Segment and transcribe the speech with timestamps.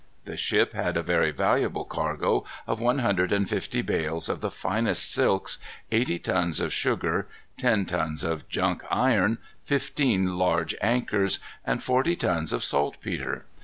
[0.25, 4.49] The ship had a very valuable cargo of one hundred and fifty bales of the
[4.49, 5.59] finest silks,
[5.91, 12.51] eighty tons of sugar, ten tons of junk iron, fifteen large anchors, and forty tons
[12.51, 13.45] of saltpetre.